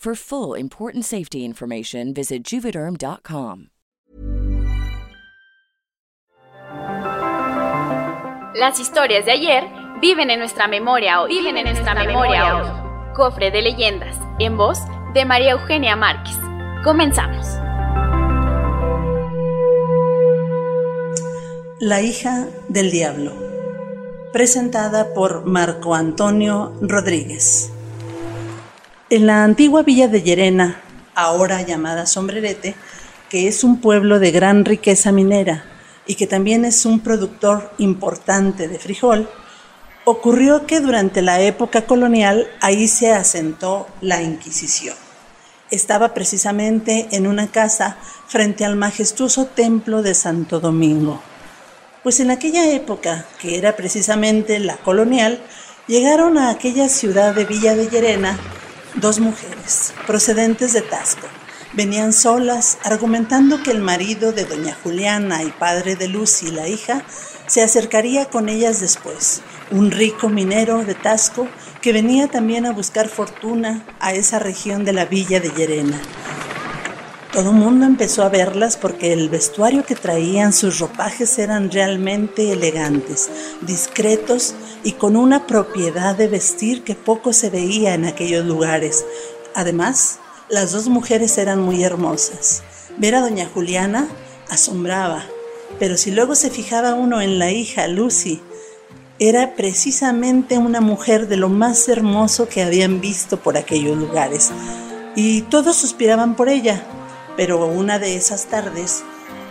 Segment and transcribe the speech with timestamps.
[0.00, 3.68] For full important safety information, visit juvederm.com.
[8.54, 9.64] Las historias de ayer
[10.00, 11.36] viven en nuestra memoria hoy.
[11.36, 13.14] Viven en nuestra memoria hoy.
[13.14, 14.78] Cofre de leyendas, en voz
[15.12, 16.38] de María Eugenia Márquez.
[16.82, 17.46] Comenzamos.
[21.78, 23.34] La hija del diablo.
[24.32, 27.70] Presentada por Marco Antonio Rodríguez.
[29.12, 30.80] En la antigua villa de Llerena,
[31.16, 32.76] ahora llamada Sombrerete,
[33.28, 35.64] que es un pueblo de gran riqueza minera
[36.06, 39.28] y que también es un productor importante de frijol,
[40.04, 44.94] ocurrió que durante la época colonial ahí se asentó la Inquisición.
[45.72, 47.96] Estaba precisamente en una casa
[48.28, 51.20] frente al majestuoso templo de Santo Domingo.
[52.04, 55.42] Pues en aquella época, que era precisamente la colonial,
[55.88, 58.38] llegaron a aquella ciudad de Villa de Llerena
[58.96, 61.26] dos mujeres procedentes de Tasco.
[61.72, 67.04] Venían solas, argumentando que el marido de doña Juliana y padre de Lucy, la hija,
[67.46, 71.48] se acercaría con ellas después, un rico minero de Tasco
[71.80, 76.00] que venía también a buscar fortuna a esa región de la villa de Llerena.
[77.32, 83.30] Todo mundo empezó a verlas porque el vestuario que traían, sus ropajes eran realmente elegantes,
[83.60, 89.04] discretos y con una propiedad de vestir que poco se veía en aquellos lugares.
[89.54, 90.18] Además,
[90.48, 92.64] las dos mujeres eran muy hermosas.
[92.98, 94.08] Ver a doña Juliana
[94.48, 95.24] asombraba,
[95.78, 98.42] pero si luego se fijaba uno en la hija Lucy,
[99.20, 104.50] era precisamente una mujer de lo más hermoso que habían visto por aquellos lugares.
[105.14, 106.84] Y todos suspiraban por ella,
[107.40, 109.02] pero una de esas tardes,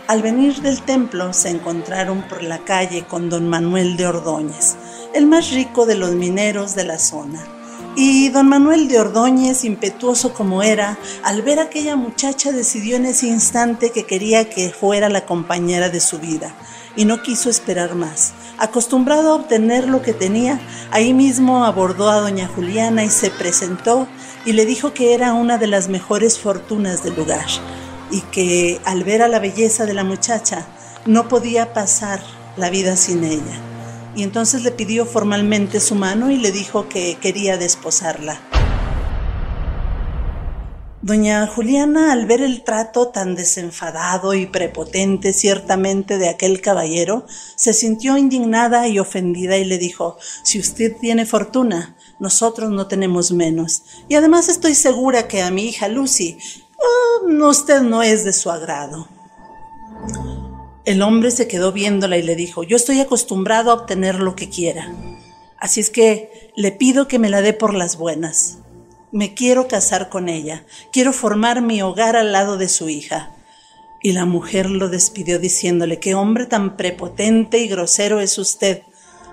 [0.05, 4.75] al venir del templo, se encontraron por la calle con don Manuel de Ordóñez,
[5.15, 7.43] el más rico de los mineros de la zona.
[7.95, 13.25] Y don Manuel de Ordóñez, impetuoso como era, al ver aquella muchacha decidió en ese
[13.25, 16.53] instante que quería que fuera la compañera de su vida,
[16.95, 18.33] y no quiso esperar más.
[18.59, 20.59] Acostumbrado a obtener lo que tenía,
[20.91, 24.05] ahí mismo abordó a doña Juliana y se presentó
[24.45, 27.45] y le dijo que era una de las mejores fortunas del lugar
[28.11, 30.67] y que al ver a la belleza de la muchacha
[31.05, 32.21] no podía pasar
[32.57, 33.61] la vida sin ella.
[34.13, 38.41] Y entonces le pidió formalmente su mano y le dijo que quería desposarla.
[41.01, 47.71] Doña Juliana, al ver el trato tan desenfadado y prepotente ciertamente de aquel caballero, se
[47.71, 53.83] sintió indignada y ofendida y le dijo, si usted tiene fortuna, nosotros no tenemos menos.
[54.09, 56.37] Y además estoy segura que a mi hija Lucy,
[56.77, 59.07] oh, usted no es de su agrado.
[60.83, 64.49] El hombre se quedó viéndola y le dijo, yo estoy acostumbrado a obtener lo que
[64.49, 64.93] quiera.
[65.57, 68.57] Así es que le pido que me la dé por las buenas.
[69.11, 73.31] Me quiero casar con ella, quiero formar mi hogar al lado de su hija.
[74.03, 78.83] Y la mujer lo despidió diciéndole, qué hombre tan prepotente y grosero es usted.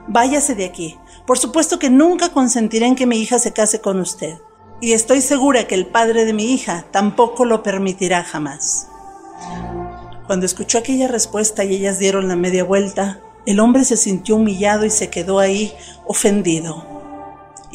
[0.08, 0.96] Váyase de aquí.
[1.26, 4.38] Por supuesto que nunca consentiré en que mi hija se case con usted.
[4.80, 8.88] Y estoy segura que el padre de mi hija tampoco lo permitirá jamás.
[10.26, 14.86] Cuando escuchó aquella respuesta y ellas dieron la media vuelta, el hombre se sintió humillado
[14.86, 15.74] y se quedó ahí
[16.06, 16.95] ofendido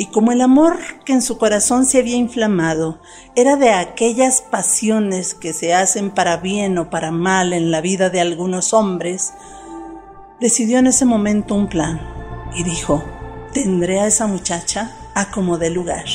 [0.01, 2.99] y como el amor que en su corazón se había inflamado
[3.35, 8.09] era de aquellas pasiones que se hacen para bien o para mal en la vida
[8.09, 9.31] de algunos hombres,
[10.39, 12.01] decidió en ese momento un plan
[12.55, 13.03] y dijo,
[13.53, 16.05] tendré a esa muchacha a como de lugar.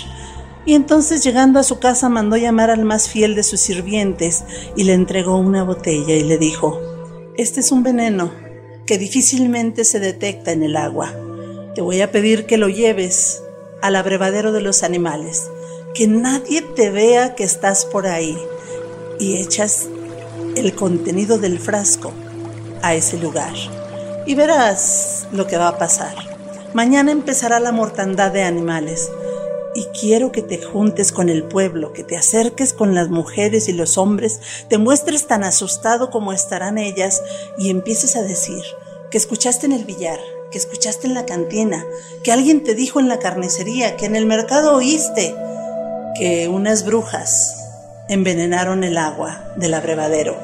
[0.64, 4.42] Y entonces llegando a su casa mandó llamar al más fiel de sus sirvientes
[4.74, 6.80] y le entregó una botella y le dijo,
[7.36, 8.32] este es un veneno
[8.84, 11.12] que difícilmente se detecta en el agua
[11.76, 13.42] te voy a pedir que lo lleves
[13.82, 15.50] al abrevadero de los animales,
[15.94, 18.38] que nadie te vea que estás por ahí.
[19.18, 19.86] Y echas
[20.56, 22.12] el contenido del frasco
[22.82, 23.54] a ese lugar.
[24.26, 26.14] Y verás lo que va a pasar.
[26.74, 29.10] Mañana empezará la mortandad de animales.
[29.74, 33.72] Y quiero que te juntes con el pueblo, que te acerques con las mujeres y
[33.72, 37.22] los hombres, te muestres tan asustado como estarán ellas
[37.58, 38.62] y empieces a decir
[39.10, 40.18] que escuchaste en el billar,
[40.56, 41.84] escuchaste en la cantina,
[42.22, 45.34] que alguien te dijo en la carnicería, que en el mercado oíste
[46.18, 47.56] que unas brujas
[48.08, 50.36] envenenaron el agua del abrevadero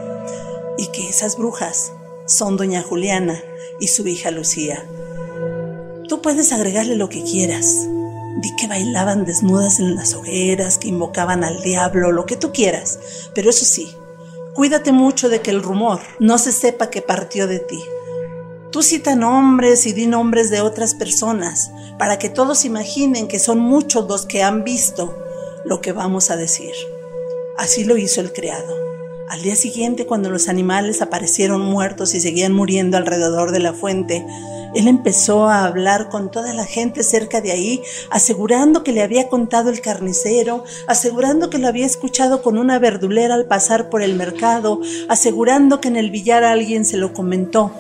[0.77, 1.93] y que esas brujas
[2.27, 3.41] son doña Juliana
[3.81, 4.85] y su hija Lucía.
[6.09, 7.75] Tú puedes agregarle lo que quieras.
[8.41, 12.99] Di que bailaban desnudas en las hogueras, que invocaban al diablo, lo que tú quieras.
[13.35, 13.95] Pero eso sí,
[14.55, 17.83] cuídate mucho de que el rumor no se sepa que partió de ti.
[18.73, 23.59] Tú cita nombres y di nombres de otras personas para que todos imaginen que son
[23.59, 25.15] muchos los que han visto
[25.67, 26.73] lo que vamos a decir.
[27.59, 28.75] Así lo hizo el criado.
[29.29, 34.25] Al día siguiente, cuando los animales aparecieron muertos y seguían muriendo alrededor de la fuente,
[34.75, 39.29] él empezó a hablar con toda la gente cerca de ahí, asegurando que le había
[39.29, 44.15] contado el carnicero, asegurando que lo había escuchado con una verdulera al pasar por el
[44.15, 44.81] mercado,
[45.11, 47.71] asegurando que en el billar alguien se lo comentó,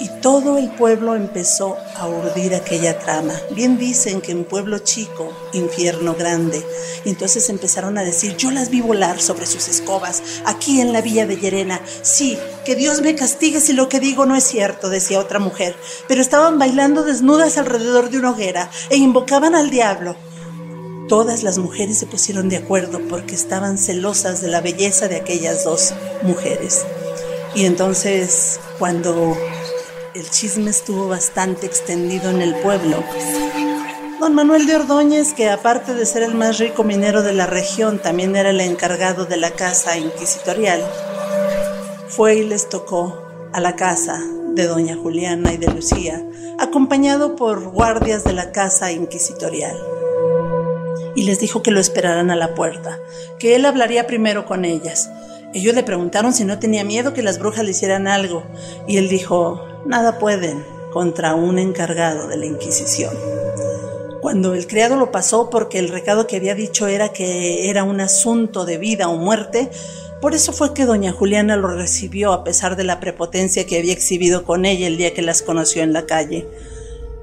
[0.00, 3.34] y todo el pueblo empezó a urdir aquella trama.
[3.54, 6.64] Bien dicen que en pueblo chico, infierno grande.
[7.04, 11.26] Entonces empezaron a decir, yo las vi volar sobre sus escobas, aquí en la villa
[11.26, 11.80] de Llerena.
[12.02, 15.76] Sí, que Dios me castigue si lo que digo no es cierto, decía otra mujer.
[16.06, 20.16] Pero estaban bailando desnudas alrededor de una hoguera e invocaban al diablo.
[21.08, 25.64] Todas las mujeres se pusieron de acuerdo porque estaban celosas de la belleza de aquellas
[25.64, 26.84] dos mujeres.
[27.54, 29.34] Y entonces, cuando
[30.14, 33.02] el chisme estuvo bastante extendido en el pueblo.
[34.20, 37.98] Don Manuel de Ordóñez, que aparte de ser el más rico minero de la región,
[37.98, 40.82] también era el encargado de la casa inquisitorial,
[42.08, 43.22] fue y les tocó
[43.52, 44.20] a la casa
[44.54, 46.24] de doña Juliana y de Lucía,
[46.58, 49.76] acompañado por guardias de la casa inquisitorial.
[51.14, 52.98] Y les dijo que lo esperaran a la puerta,
[53.38, 55.10] que él hablaría primero con ellas.
[55.54, 58.42] Ellos le preguntaron si no tenía miedo que las brujas le hicieran algo,
[58.86, 63.14] y él dijo, nada pueden contra un encargado de la Inquisición.
[64.20, 68.00] Cuando el criado lo pasó porque el recado que había dicho era que era un
[68.00, 69.70] asunto de vida o muerte,
[70.20, 73.92] por eso fue que doña Juliana lo recibió a pesar de la prepotencia que había
[73.92, 76.48] exhibido con ella el día que las conoció en la calle.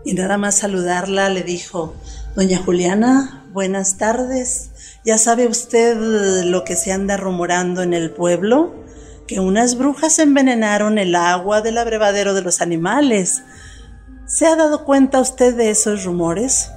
[0.06, 1.94] Y nada más saludarla le dijo,
[2.36, 4.70] Doña Juliana, buenas tardes.
[5.04, 5.98] ¿Ya sabe usted
[6.46, 8.85] lo que se anda rumorando en el pueblo?
[9.28, 13.44] Que unas brujas envenenaron el agua del abrevadero de los animales.
[14.28, 16.72] ¿Se ha dado cuenta usted de esos rumores?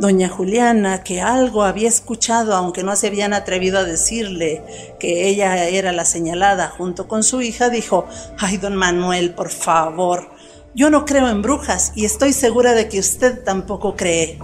[0.00, 4.64] Doña Juliana, que algo había escuchado, aunque no se habían atrevido a decirle
[4.98, 8.06] que ella era la señalada junto con su hija, dijo,
[8.38, 10.30] ay, don Manuel, por favor,
[10.74, 14.38] yo no creo en brujas y estoy segura de que usted tampoco cree.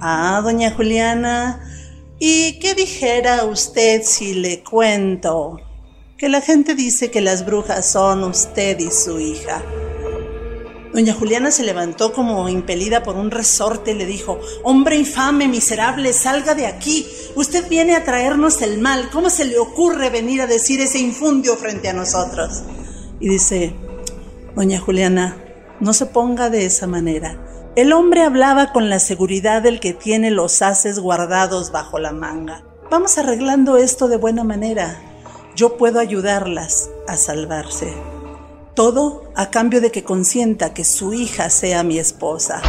[0.00, 1.60] Ah, doña Juliana,
[2.18, 5.58] ¿y qué dijera usted si le cuento?
[6.20, 9.62] Que la gente dice que las brujas son usted y su hija.
[10.92, 16.12] Doña Juliana se levantó como impelida por un resorte y le dijo, Hombre infame, miserable,
[16.12, 17.06] salga de aquí.
[17.36, 19.08] Usted viene a traernos el mal.
[19.10, 22.64] ¿Cómo se le ocurre venir a decir ese infundio frente a nosotros?
[23.18, 23.72] Y dice,
[24.54, 25.38] Doña Juliana,
[25.80, 27.40] no se ponga de esa manera.
[27.76, 32.62] El hombre hablaba con la seguridad del que tiene los haces guardados bajo la manga.
[32.90, 35.00] Vamos arreglando esto de buena manera
[35.56, 37.92] yo puedo ayudarlas a salvarse.
[38.74, 42.62] Todo a cambio de que consienta que su hija sea mi esposa.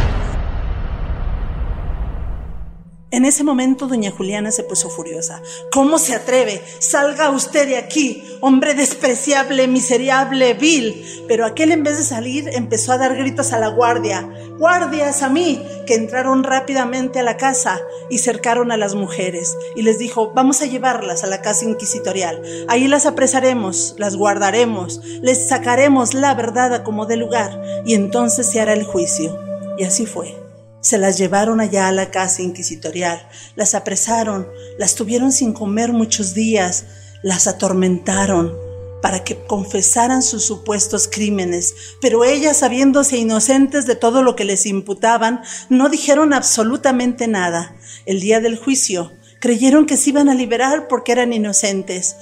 [3.12, 5.42] En ese momento doña Juliana se puso furiosa.
[5.70, 6.62] ¿Cómo se atreve?
[6.78, 11.24] Salga usted de aquí, hombre despreciable, miserable, vil.
[11.28, 14.26] Pero aquel en vez de salir empezó a dar gritos a la guardia.
[14.58, 19.58] Guardias a mí, que entraron rápidamente a la casa y cercaron a las mujeres.
[19.76, 22.40] Y les dijo, vamos a llevarlas a la casa inquisitorial.
[22.68, 28.50] Ahí las apresaremos, las guardaremos, les sacaremos la verdad a como de lugar y entonces
[28.50, 29.38] se hará el juicio.
[29.76, 30.41] Y así fue.
[30.82, 34.46] Se las llevaron allá a la casa inquisitorial, las apresaron,
[34.78, 36.84] las tuvieron sin comer muchos días,
[37.22, 38.52] las atormentaron
[39.00, 44.66] para que confesaran sus supuestos crímenes, pero ellas, sabiéndose inocentes de todo lo que les
[44.66, 47.74] imputaban, no dijeron absolutamente nada.
[48.06, 52.16] El día del juicio creyeron que se iban a liberar porque eran inocentes,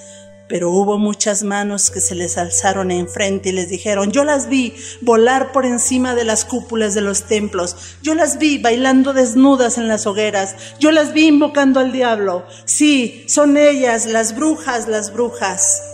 [0.51, 4.75] Pero hubo muchas manos que se les alzaron enfrente y les dijeron, yo las vi
[5.01, 9.87] volar por encima de las cúpulas de los templos, yo las vi bailando desnudas en
[9.87, 12.45] las hogueras, yo las vi invocando al diablo.
[12.65, 15.85] Sí, son ellas, las brujas, las brujas.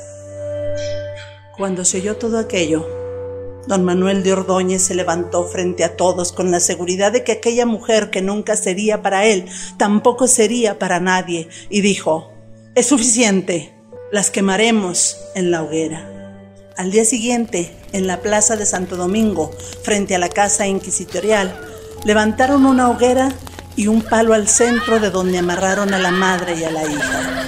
[1.58, 2.88] Cuando se oyó todo aquello,
[3.66, 7.66] don Manuel de Ordóñez se levantó frente a todos con la seguridad de que aquella
[7.66, 9.44] mujer que nunca sería para él,
[9.76, 12.32] tampoco sería para nadie, y dijo,
[12.74, 13.75] es suficiente
[14.16, 16.08] las quemaremos en la hoguera.
[16.78, 19.50] Al día siguiente, en la plaza de Santo Domingo,
[19.82, 21.54] frente a la casa inquisitorial,
[22.02, 23.30] levantaron una hoguera
[23.76, 27.44] y un palo al centro de donde amarraron a la madre y a la hija.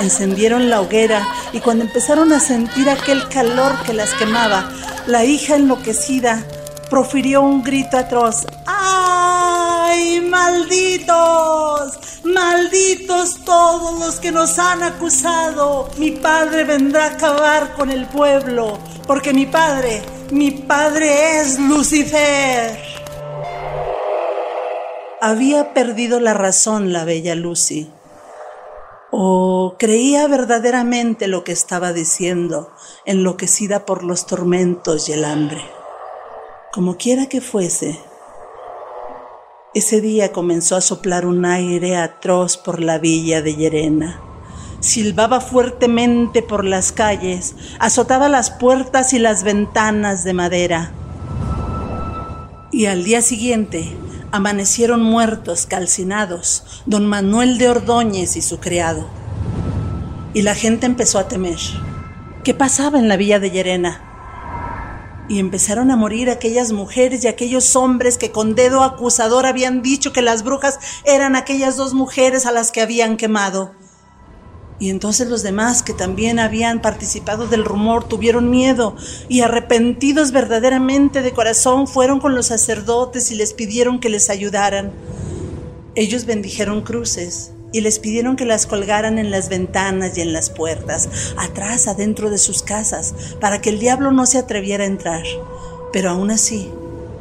[0.00, 4.70] Encendieron la hoguera y cuando empezaron a sentir aquel calor que las quemaba,
[5.06, 6.42] la hija enloquecida
[6.88, 8.46] profirió un grito atroz.
[8.64, 9.05] ¡Ay,
[10.36, 11.98] malditos!
[12.24, 15.88] Malditos todos los que nos han acusado.
[15.96, 22.78] Mi padre vendrá a acabar con el pueblo, porque mi padre, mi padre es Lucifer.
[25.20, 27.90] Había perdido la razón la bella Lucy.
[29.10, 32.70] O creía verdaderamente lo que estaba diciendo,
[33.06, 35.62] enloquecida por los tormentos y el hambre.
[36.72, 37.98] Como quiera que fuese,
[39.76, 44.18] ese día comenzó a soplar un aire atroz por la villa de Llerena.
[44.80, 50.92] Silbaba fuertemente por las calles, azotaba las puertas y las ventanas de madera.
[52.72, 53.94] Y al día siguiente
[54.32, 59.06] amanecieron muertos, calcinados, don Manuel de Ordóñez y su criado.
[60.32, 61.58] Y la gente empezó a temer.
[62.44, 64.15] ¿Qué pasaba en la villa de Llerena?
[65.28, 70.12] Y empezaron a morir aquellas mujeres y aquellos hombres que con dedo acusador habían dicho
[70.12, 73.72] que las brujas eran aquellas dos mujeres a las que habían quemado.
[74.78, 78.94] Y entonces los demás que también habían participado del rumor tuvieron miedo
[79.28, 84.92] y arrepentidos verdaderamente de corazón fueron con los sacerdotes y les pidieron que les ayudaran.
[85.94, 90.50] Ellos bendijeron cruces y les pidieron que las colgaran en las ventanas y en las
[90.50, 95.24] puertas, atrás, adentro de sus casas, para que el diablo no se atreviera a entrar.
[95.92, 96.70] Pero aún así,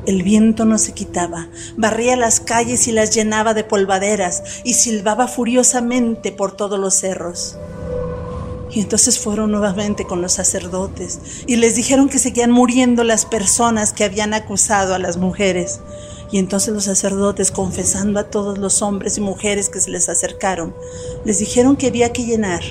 [0.06, 5.28] el viento no se quitaba, barría las calles y las llenaba de polvaderas y silbaba
[5.28, 7.58] furiosamente por todos los cerros.
[8.72, 13.94] Y entonces fueron nuevamente con los sacerdotes y les dijeron que seguían muriendo las personas
[13.94, 15.80] que habían acusado a las mujeres.
[16.32, 20.76] Y entonces los sacerdotes, confesando a todos los hombres y mujeres que se les acercaron,
[21.24, 22.62] les dijeron que había que llenar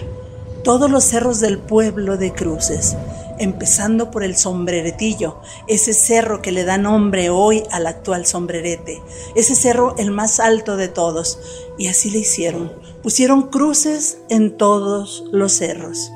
[0.65, 2.97] todos los cerros del pueblo de cruces,
[3.39, 9.03] empezando por el sombreretillo, ese cerro que le da nombre hoy al actual sombrerete,
[9.35, 11.39] ese cerro el más alto de todos.
[11.79, 12.73] Y así le hicieron.
[13.03, 16.11] Pusieron cruces en todos los cerros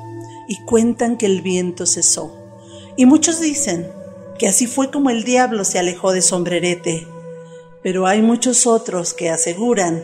[0.47, 2.33] y cuentan que el viento cesó.
[2.97, 3.87] Y muchos dicen
[4.39, 7.07] que así fue como el diablo se alejó de sombrerete
[7.81, 10.03] pero hay muchos otros que aseguran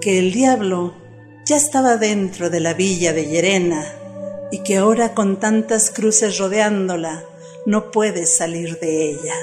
[0.00, 0.94] que el diablo
[1.46, 3.84] ya estaba dentro de la villa de Llerena
[4.50, 7.24] y que ahora con tantas cruces rodeándola
[7.66, 9.34] no puede salir de ella.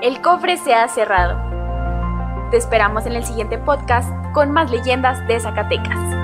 [0.00, 1.38] El cofre se ha cerrado.
[2.50, 6.23] Te esperamos en el siguiente podcast con más leyendas de Zacatecas.